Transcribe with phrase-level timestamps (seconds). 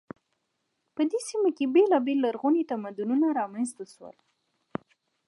[0.95, 4.15] په دې سیمه کې بیلابیل لرغوني تمدنونه رامنځته شول.